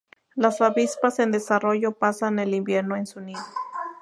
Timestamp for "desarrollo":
1.31-1.91